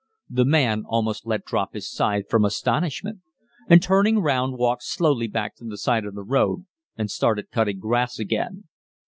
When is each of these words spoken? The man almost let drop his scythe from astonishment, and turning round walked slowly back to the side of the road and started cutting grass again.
The 0.31 0.45
man 0.45 0.83
almost 0.87 1.27
let 1.27 1.45
drop 1.45 1.75
his 1.75 1.87
scythe 1.87 2.27
from 2.27 2.43
astonishment, 2.43 3.19
and 3.69 3.83
turning 3.83 4.17
round 4.17 4.57
walked 4.57 4.81
slowly 4.81 5.27
back 5.27 5.55
to 5.57 5.63
the 5.65 5.77
side 5.77 6.05
of 6.05 6.15
the 6.15 6.23
road 6.23 6.65
and 6.97 7.11
started 7.11 7.51
cutting 7.51 7.77
grass 7.77 8.17
again. 8.17 8.63